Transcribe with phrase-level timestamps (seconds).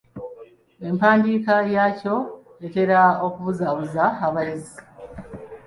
[0.87, 2.15] Empandiika yaakyo
[2.65, 4.79] etera okubuzaabuza abayizi.